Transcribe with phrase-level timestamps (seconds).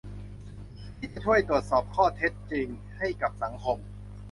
[0.97, 2.67] ที่จะช่วยตรวจสอบข้อเท็จจริง
[2.97, 3.77] ให้กับสังคม